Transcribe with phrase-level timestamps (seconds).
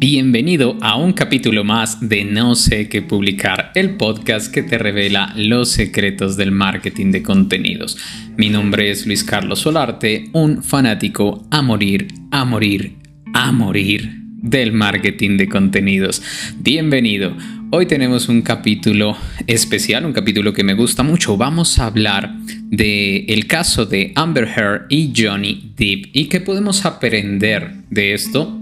[0.00, 5.32] Bienvenido a un capítulo más de No sé qué publicar, el podcast que te revela
[5.34, 7.98] los secretos del marketing de contenidos.
[8.36, 12.94] Mi nombre es Luis Carlos Solarte, un fanático a morir, a morir,
[13.34, 14.08] a morir
[14.40, 16.22] del marketing de contenidos.
[16.58, 17.36] Bienvenido.
[17.72, 19.16] Hoy tenemos un capítulo
[19.48, 21.36] especial, un capítulo que me gusta mucho.
[21.36, 22.36] Vamos a hablar
[22.70, 28.57] de el caso de Amber Heard y Johnny Depp y qué podemos aprender de esto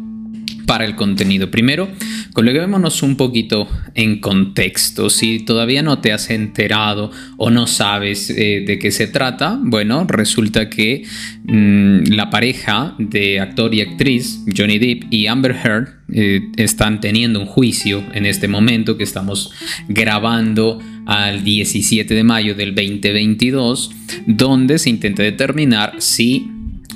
[0.67, 1.51] para el contenido.
[1.51, 1.89] Primero,
[2.33, 5.09] coloquémonos un poquito en contexto.
[5.09, 10.05] Si todavía no te has enterado o no sabes eh, de qué se trata, bueno,
[10.09, 11.05] resulta que
[11.45, 17.41] mm, la pareja de actor y actriz, Johnny Depp y Amber Heard, eh, están teniendo
[17.41, 19.53] un juicio en este momento que estamos
[19.89, 23.91] grabando al 17 de mayo del 2022,
[24.27, 26.49] donde se intenta determinar si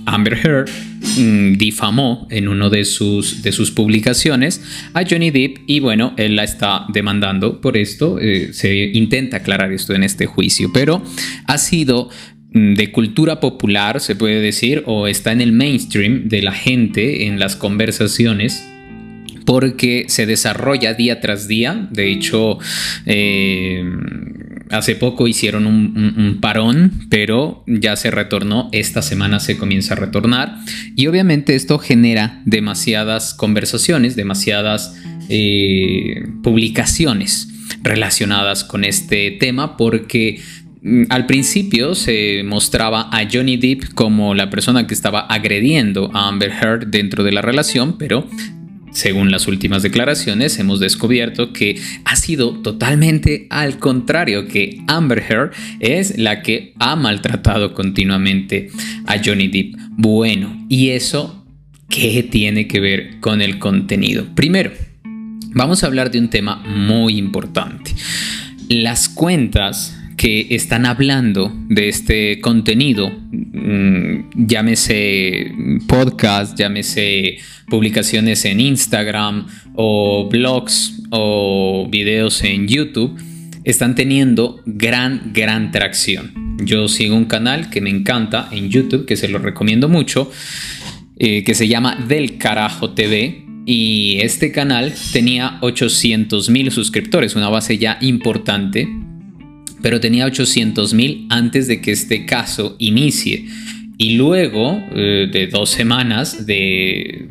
[0.06, 0.70] Amber Heard
[1.18, 4.62] mm, difamó en uno de sus, de sus publicaciones
[4.94, 8.18] a Johnny Depp y bueno, él la está demandando por esto.
[8.20, 11.02] Eh, se intenta aclarar esto en este juicio, pero
[11.46, 12.08] ha sido
[12.52, 17.26] mm, de cultura popular, se puede decir, o está en el mainstream de la gente
[17.26, 18.64] en las conversaciones
[19.50, 21.88] porque se desarrolla día tras día.
[21.90, 22.58] De hecho,
[23.04, 23.82] eh,
[24.70, 28.68] hace poco hicieron un, parón, pero ya se retornó.
[28.72, 30.56] Esta semana se comienza a retornar.
[30.96, 34.96] Y obviamente esto genera demasiadas conversaciones, demasiadas
[35.28, 37.48] eh, publicaciones
[37.82, 40.40] relacionadas con este tema porque
[40.82, 46.28] mm, al principio se mostraba a Johnny Depp como la persona que estaba agrediendo a
[46.28, 48.28] Amber Heard dentro de la relación, pero
[48.90, 55.52] según las últimas declaraciones, hemos descubierto que ha sido totalmente al contrario, que Amber Heard
[55.80, 58.70] es la que ha maltratado continuamente
[59.06, 59.76] a Johnny Depp.
[59.90, 61.44] Bueno, ¿y eso
[61.88, 64.26] qué tiene que ver con el contenido?
[64.34, 64.72] Primero,
[65.52, 67.92] vamos a hablar de un tema muy importante.
[68.68, 75.50] Las cuentas que están hablando de este contenido, mm, llámese
[75.88, 77.38] podcast, llámese
[77.70, 83.18] publicaciones en Instagram o blogs o videos en YouTube,
[83.64, 86.58] están teniendo gran, gran tracción.
[86.62, 90.30] Yo sigo un canal que me encanta en YouTube, que se lo recomiendo mucho,
[91.18, 93.46] eh, que se llama Del Carajo TV.
[93.64, 98.99] Y este canal tenía 800 mil suscriptores, una base ya importante
[99.82, 103.46] pero tenía 800 mil antes de que este caso inicie.
[103.98, 107.28] Y luego eh, de dos semanas de,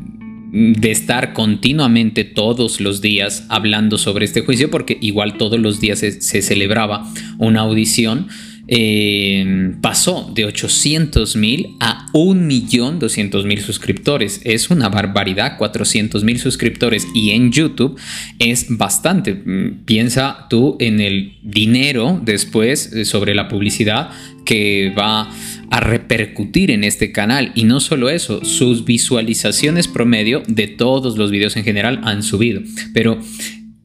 [0.52, 6.00] de estar continuamente todos los días hablando sobre este juicio, porque igual todos los días
[6.00, 8.28] se, celebraba una audición,
[8.72, 14.41] eh, pasó de 800 mil a 1.200.000 suscriptores.
[14.44, 18.00] Es una barbaridad, 400 mil suscriptores y en YouTube
[18.38, 19.34] es bastante.
[19.34, 24.12] Mm, piensa tú en el dinero después eh, sobre la publicidad
[24.46, 25.29] que va
[25.72, 27.52] a repercutir en este canal.
[27.56, 32.62] Y no solo eso, sus visualizaciones promedio de todos los videos en general han subido.
[32.94, 33.19] Pero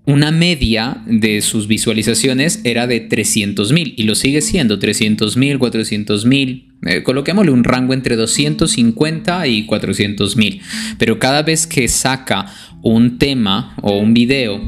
[0.07, 5.59] una media de sus visualizaciones era de 300 mil y lo sigue siendo 300 mil,
[5.59, 6.69] 400 mil.
[6.87, 10.61] Eh, coloquémosle un rango entre 250 y 400 mil.
[10.99, 12.47] Pero cada vez que saca
[12.83, 14.61] un tema o un video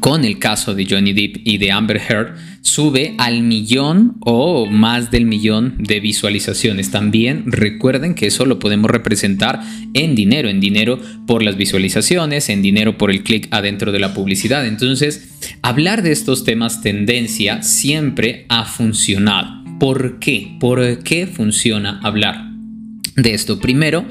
[0.00, 2.36] con el caso de Johnny Depp y de Amber Heard,
[2.68, 6.90] sube al millón o más del millón de visualizaciones.
[6.90, 9.60] También recuerden que eso lo podemos representar
[9.94, 14.14] en dinero, en dinero por las visualizaciones, en dinero por el clic adentro de la
[14.14, 14.66] publicidad.
[14.66, 15.28] Entonces,
[15.62, 19.64] hablar de estos temas tendencia siempre ha funcionado.
[19.80, 20.56] ¿Por qué?
[20.60, 22.50] ¿Por qué funciona hablar
[23.16, 23.60] de esto?
[23.60, 24.04] Primero,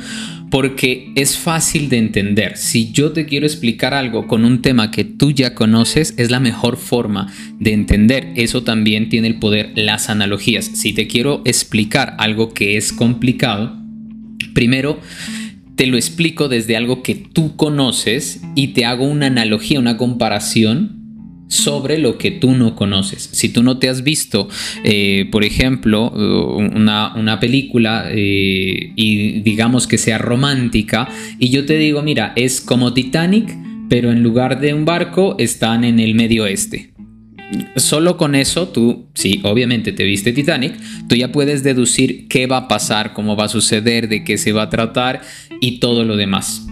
[0.49, 2.57] porque es fácil de entender.
[2.57, 6.39] Si yo te quiero explicar algo con un tema que tú ya conoces, es la
[6.39, 8.31] mejor forma de entender.
[8.35, 10.65] Eso también tiene el poder las analogías.
[10.65, 13.77] Si te quiero explicar algo que es complicado,
[14.53, 14.99] primero
[15.75, 20.96] te lo explico desde algo que tú conoces y te hago una analogía, una comparación
[21.47, 23.29] sobre lo que tú no conoces.
[23.31, 24.49] Si tú no te has visto,
[24.83, 31.07] eh, por ejemplo, una, película eh, y digamos que sea romántica,
[31.39, 33.55] y yo te digo, mira, es como Titanic,
[33.89, 36.91] pero en lugar de un barco están en el medio oeste.
[37.77, 40.73] Solo con eso tú, sí, obviamente te viste Titanic,
[41.07, 44.51] tú ya puedes deducir qué va a pasar, cómo va a suceder, de qué se
[44.51, 45.21] va a tratar
[45.61, 46.66] y todo lo demás.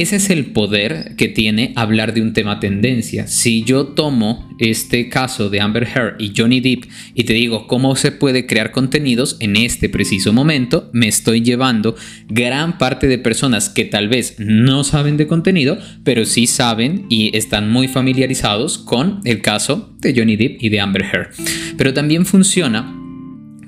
[0.00, 3.26] Ese es el poder que tiene hablar de un tema tendencia.
[3.26, 6.84] Si yo tomo este caso de Amber Heard y Johnny Depp
[7.14, 11.96] y te digo cómo se puede crear contenidos en este preciso momento, me estoy llevando
[12.28, 17.36] gran parte de personas que tal vez no saben de contenido, pero sí saben y
[17.36, 21.30] están muy familiarizados con el caso de Johnny Depp y de Amber Heard.
[21.76, 22.94] Pero también funciona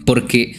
[0.06, 0.54] porque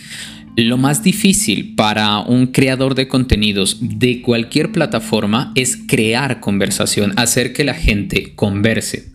[0.55, 7.53] lo más difícil para un creador de contenidos de cualquier plataforma es crear conversación, hacer
[7.53, 9.11] que la gente converse.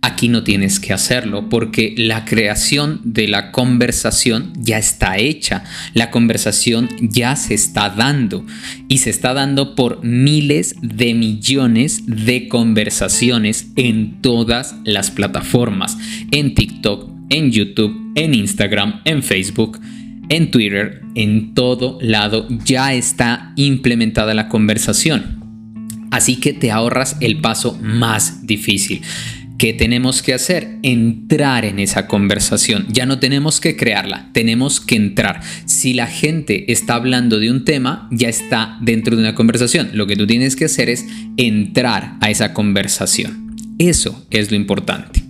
[0.00, 5.64] Aquí no tienes que hacerlo porque la creación de la conversación ya está hecha.
[5.92, 8.46] La conversación ya se está dando
[8.86, 15.98] y se está dando por miles de millones de conversaciones en todas las plataformas.
[16.30, 19.80] En TikTok, en YouTube, en Instagram, en Facebook
[20.28, 25.38] en Twitter, en todo lado, ya está implementada la conversación.
[26.10, 29.02] Así que te ahorras el paso más difícil.
[29.58, 30.78] ¿Qué tenemos que hacer?
[30.84, 32.86] Entrar en esa conversación.
[32.90, 35.40] Ya no tenemos que crearla, tenemos que entrar.
[35.64, 39.90] Si la gente está hablando de un tema, ya está dentro de una conversación.
[39.94, 43.56] Lo que tú tienes que hacer es entrar a esa conversación.
[43.78, 45.27] Eso es lo importante.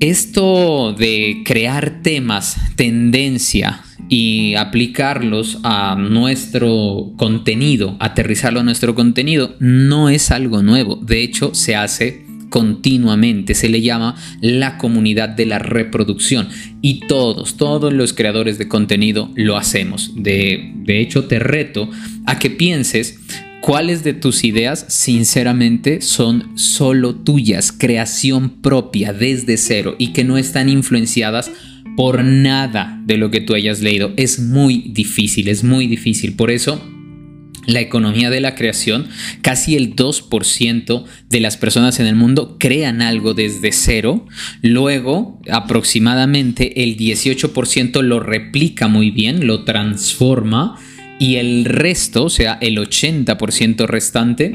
[0.00, 10.08] Esto de crear temas, tendencia y aplicarlos a nuestro contenido, aterrizarlo a nuestro contenido, no
[10.08, 10.96] es algo nuevo.
[10.96, 13.54] De hecho, se hace continuamente.
[13.54, 16.48] Se le llama la comunidad de la reproducción.
[16.82, 20.12] Y todos, todos los creadores de contenido lo hacemos.
[20.14, 21.90] De, de hecho, te reto
[22.26, 23.18] a que pienses
[23.64, 30.36] ¿Cuáles de tus ideas sinceramente son solo tuyas, creación propia desde cero y que no
[30.36, 31.50] están influenciadas
[31.96, 34.12] por nada de lo que tú hayas leído?
[34.18, 36.36] Es muy difícil, es muy difícil.
[36.36, 36.78] Por eso
[37.66, 39.08] la economía de la creación,
[39.40, 44.26] casi el 2% de las personas en el mundo crean algo desde cero,
[44.60, 50.78] luego aproximadamente el 18% lo replica muy bien, lo transforma
[51.18, 54.54] y el resto, o sea, el 80% restante,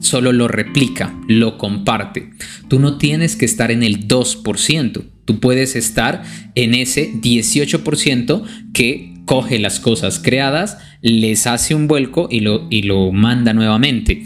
[0.00, 2.30] solo lo replica, lo comparte.
[2.68, 6.22] Tú no tienes que estar en el 2%, tú puedes estar
[6.54, 8.42] en ese 18%
[8.72, 14.24] que coge las cosas creadas, les hace un vuelco y lo, y lo manda nuevamente.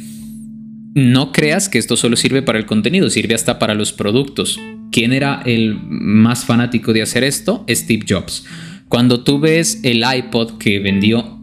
[0.95, 4.59] No creas que esto solo sirve para el contenido, sirve hasta para los productos.
[4.93, 7.67] ¿Quién era el más fanático de hacer esto?
[7.69, 8.47] Steve Jobs.
[8.89, 11.34] Cuando tú ves el iPod que vendió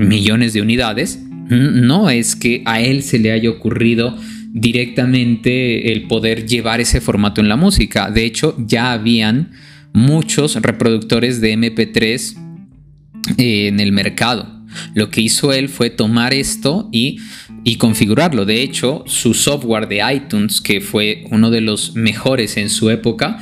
[0.00, 4.16] millones de unidades, no es que a él se le haya ocurrido
[4.52, 8.10] directamente el poder llevar ese formato en la música.
[8.10, 9.52] De hecho, ya habían
[9.92, 12.36] muchos reproductores de MP3
[13.38, 14.60] eh, en el mercado.
[14.94, 17.18] Lo que hizo él fue tomar esto y,
[17.64, 18.44] y, configurarlo.
[18.44, 23.38] De hecho, su software de iTunes, que fue uno de los mejores en su época,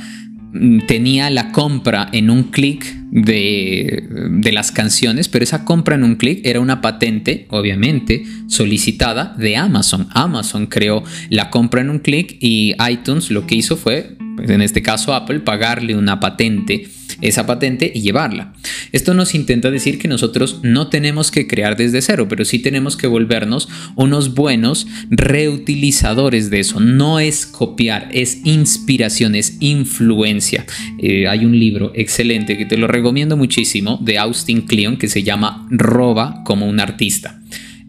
[0.87, 6.41] tenía la compra en un clic de, las canciones, pero esa compra en un clic
[6.43, 10.07] era una patente, obviamente, solicitada de Amazon.
[10.11, 14.61] Amazon creó la compra en un clic y iTunes lo que hizo fue, pues, en
[14.61, 16.87] este caso Apple, pagarle una patente
[17.21, 18.53] esa patente y llevarla.
[18.91, 22.95] Esto nos intenta decir que nosotros no tenemos que crear desde cero, pero sí tenemos
[22.95, 26.79] que volvernos unos buenos reutilizadores de eso.
[26.79, 30.65] No es copiar, es inspiración, es influencia.
[30.99, 35.23] Eh, hay un libro excelente que te lo recomiendo muchísimo de Austin Kleon que se
[35.23, 37.41] llama Roba como un artista.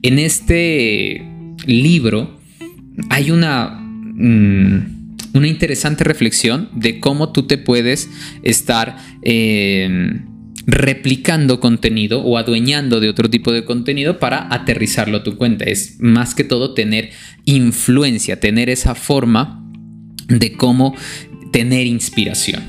[0.02, 1.24] En este
[1.66, 2.40] libro
[3.10, 3.68] hay una...
[3.70, 4.99] Mm,
[5.34, 8.10] una interesante reflexión de cómo tú te puedes
[8.42, 10.26] estar em,
[10.66, 15.64] replicando contenido o adueñando de otro tipo de contenido para aterrizarlo a tu cuenta.
[15.64, 17.10] Es más que todo tener
[17.44, 19.64] influencia, tener esa forma
[20.28, 20.94] de cómo
[21.52, 22.62] tener inspiración.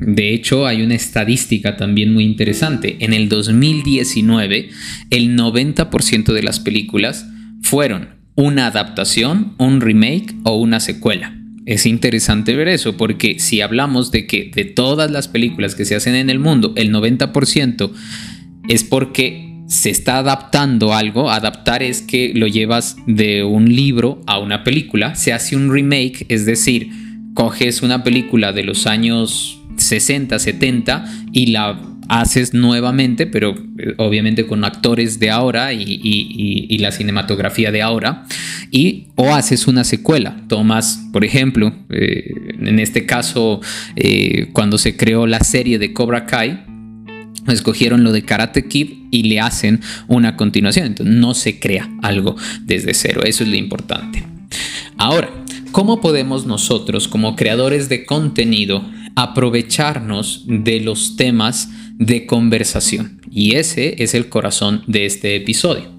[0.00, 2.96] De hecho, hay una estadística también muy interesante.
[3.00, 4.70] En el 2019,
[5.10, 7.26] el 90% de las películas
[7.62, 14.10] fueron una adaptación, un remake o una secuela es interesante ver eso, porque si hablamos
[14.10, 17.90] de que de todas las películas que se hacen en el mundo, el 90%
[18.68, 21.30] es porque se está adaptando algo.
[21.30, 25.14] Adaptar es que lo llevas de un libro a una película.
[25.14, 26.90] Se hace un remake, es decir,
[27.34, 34.44] coges una película de los años 60, 70 y la haces nuevamente, pero eh, obviamente
[34.44, 38.24] con actores de ahora y, la cinematografía de ahora,
[38.72, 40.36] y o haces una secuela.
[40.48, 43.60] Tomas, por ejemplo, eh, en este caso,
[43.94, 46.64] eh, cuando se creó la serie de Cobra Kai,
[47.46, 50.86] escogieron lo de Karate Kid y le hacen una continuación.
[50.86, 53.22] Entonces no se crea algo desde cero.
[53.24, 54.24] Eso es lo importante.
[54.96, 55.30] Ahora,
[55.70, 58.84] ¿cómo podemos nosotros como creadores de contenido
[59.16, 63.20] aprovecharnos de los temas de conversación?
[63.30, 65.90] Y ese es el corazón de este episodio.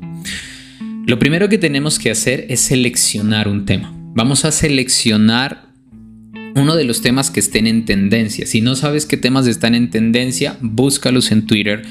[1.06, 3.94] Lo primero que tenemos que hacer es seleccionar un tema.
[4.14, 5.72] Vamos a seleccionar
[6.56, 8.46] uno de los temas que estén en tendencia.
[8.46, 11.84] Si no sabes qué temas están en tendencia, búscalos en Twitter,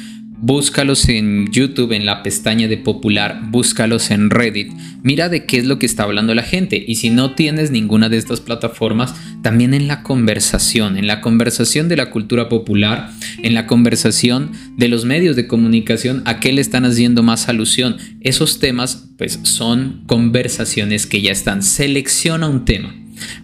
[0.42, 4.72] búscalos en YouTube, en la pestaña de popular, búscalos en Reddit.
[5.02, 6.82] Mira de qué es lo que está hablando la gente.
[6.86, 11.88] Y si no tienes ninguna de estas plataformas, también en la conversación, en la conversación
[11.88, 13.10] de la cultura popular,
[13.42, 17.96] en la conversación de los medios de comunicación, a qué le están haciendo más alusión.
[18.20, 21.62] Esos temas, pues, son conversaciones que ya están.
[21.62, 22.94] Selecciona un tema.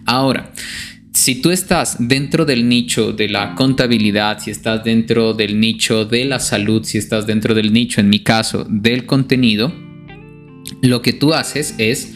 [0.05, 0.51] Ahora,
[1.17, 6.25] si tú estás dentro del nicho de la contabilidad, si estás dentro del nicho de
[6.25, 9.73] la salud, si estás dentro del nicho, en mi caso, del contenido,
[10.83, 12.13] lo que tú haces es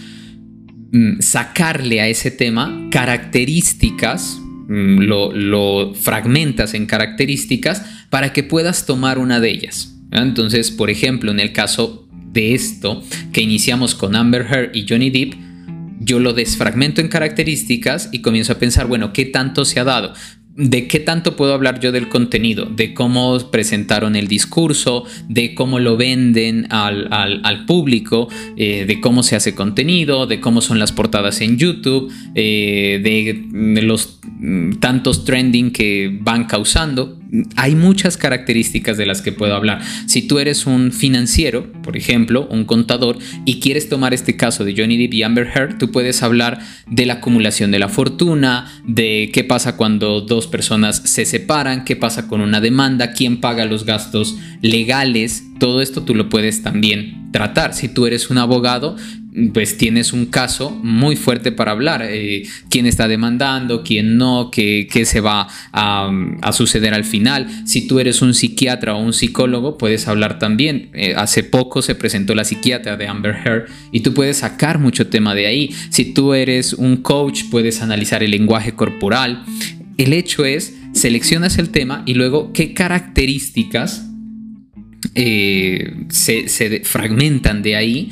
[0.91, 9.17] mm, sacarle a ese tema características, mm, lo, fragmentas en características para que puedas tomar
[9.17, 9.96] una de ellas.
[10.12, 13.01] Entonces, por ejemplo, en el caso de esto
[13.34, 15.34] que iniciamos con Amber Heard y Johnny Depp,
[16.03, 20.13] yo lo desfragmento en características y comienzo a pensar, bueno, ¿qué tanto se ha dado?
[20.55, 22.65] ¿De qué tanto puedo hablar yo del contenido?
[22.65, 28.27] De cómo presentaron el discurso, de cómo lo venden al, público,
[28.58, 33.81] eh, de cómo se hace contenido, de cómo son las portadas en YouTube, eh, de,
[33.81, 37.21] los mm, tantos trending que van causando
[37.56, 39.82] hay muchas características de las que puedo hablar.
[40.06, 44.76] Si tú eres un financiero, por ejemplo, un contador, y quieres tomar este caso de
[44.76, 49.30] Johnny Depp y Amber Heard, tú puedes hablar de la acumulación de la fortuna, de
[49.34, 53.86] qué pasa cuando dos personas se separan, qué pasa con una demanda, quién paga los
[53.86, 55.44] gastos legales.
[55.60, 57.74] Todo esto tú lo puedes también tratar.
[57.74, 58.98] Si tú eres un abogado,
[59.54, 62.02] pues tienes un caso muy fuerte para hablar.
[62.04, 67.48] Eh, quién está demandando, quién no, qué, se va a, suceder al final.
[67.66, 70.90] Si tú eres un psiquiatra o un psicólogo, puedes hablar también.
[70.94, 75.08] Eh, hace poco se presentó la psiquiatra de Amber Heard y tú puedes sacar mucho
[75.08, 75.74] tema de ahí.
[75.90, 79.46] Si tú eres un coach, puedes analizar el lenguaje corporal.
[79.98, 84.08] El hecho es, seleccionas el tema y luego qué características
[85.16, 88.12] eh, se, se fragmentan de ahí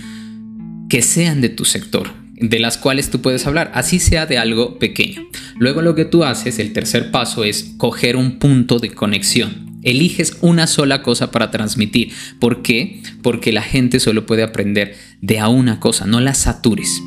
[0.89, 4.79] que sean de tu sector, de las cuales tú puedes hablar, así sea de algo
[4.79, 5.29] pequeño.
[5.57, 9.69] Luego lo que tú haces, el tercer paso, es coger un punto de conexión.
[9.83, 12.11] Eliges una sola cosa para transmitir.
[12.39, 13.01] ¿Por qué?
[13.21, 17.01] Porque la gente solo puede aprender de a una cosa, no la satures.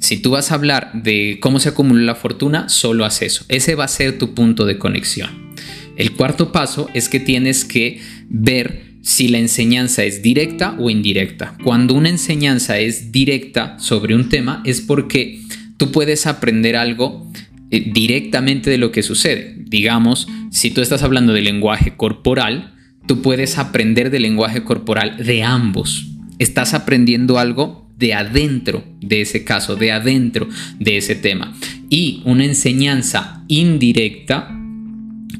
[0.00, 3.44] Si tú vas a hablar de cómo se acumula la fortuna, solo haz eso.
[3.48, 5.48] Ese va a ser tu punto de conexión.
[5.96, 11.54] El cuarto paso es que tienes que ver si la enseñanza es directa o indirecta.
[11.64, 15.40] Cuando una enseñanza es directa sobre un tema es porque
[15.78, 17.26] tú puedes aprender algo
[17.70, 19.56] eh, directamente de lo que sucede.
[19.60, 22.74] Digamos, si tú estás hablando de lenguaje corporal,
[23.06, 26.08] tú puedes aprender del lenguaje corporal de ambos.
[26.38, 30.48] Estás aprendiendo algo de adentro de ese caso, de adentro
[30.80, 31.56] de ese tema.
[31.88, 34.54] Y una enseñanza indirecta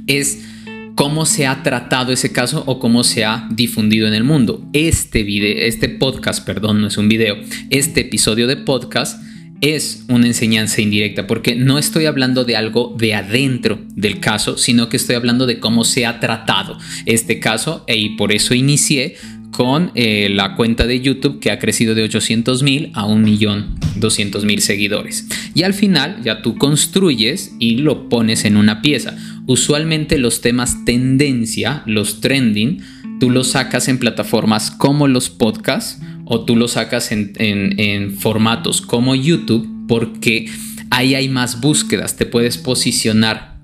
[0.07, 0.48] es
[0.99, 4.69] cómo se ha tratado ese caso o cómo se ha difundido en el mundo.
[4.73, 7.37] Este video, este podcast, perdón, no es un video,
[7.71, 9.23] este episodio de podcast
[9.61, 14.89] es una enseñanza indirecta porque no estoy hablando de algo de adentro del caso, sino
[14.89, 16.77] que estoy hablando de cómo se ha tratado
[17.07, 19.15] este caso y por eso inicié
[19.53, 25.29] con eh, la cuenta de YouTube que ha crecido de 800 mil a 1.200.000 seguidores.
[25.55, 29.17] Y al final ya tú construyes y lo pones en una pieza
[29.49, 32.83] usualmente los temas tendencia, los trending,
[33.19, 39.15] tú los sacas en plataformas como los podcasts o tú los sacas en, formatos como
[39.15, 40.51] YouTube porque
[40.91, 43.57] ahí hay más búsquedas, te puedes posicionar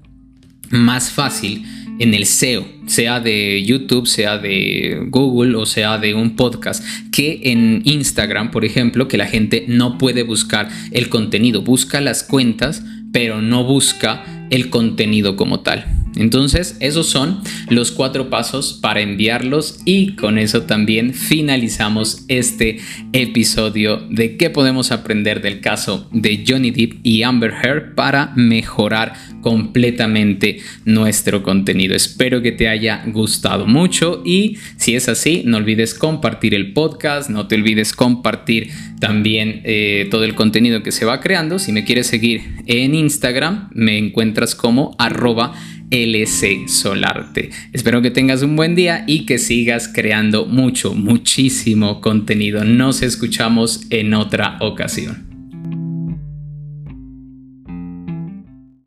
[0.70, 1.64] más fácil
[1.98, 7.40] en el SEO, sea de YouTube, sea de Google o sea de un podcast, que
[7.44, 12.82] en Instagram, por ejemplo, que la gente no puede buscar el contenido, busca las cuentas,
[13.12, 16.03] pero no busca el contenido como tal.
[16.16, 22.78] Entonces, esos son los cuatro pasos para enviarlos y con eso también finalizamos este
[23.12, 29.14] episodio de qué podemos aprender del caso de Johnny Depp y Amber Heard para mejorar
[29.40, 31.94] completamente nuestro contenido.
[31.94, 37.28] Espero que te haya gustado mucho y si es así, no olvides compartir el podcast,
[37.28, 41.58] no te olvides compartir también eh, todo el contenido que se va creando.
[41.58, 45.52] Si me quieres seguir en Instagram, me encuentras como arroba
[45.94, 47.50] LC Solarte.
[47.72, 52.64] Espero que tengas un buen día y que sigas creando mucho, muchísimo contenido.
[52.64, 55.33] Nos escuchamos en otra ocasión.